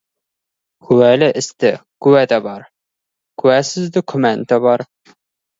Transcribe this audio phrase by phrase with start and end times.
[0.87, 1.71] Куәлі істі
[2.07, 2.65] куә табар,
[3.43, 4.89] куәсізді күмән табар.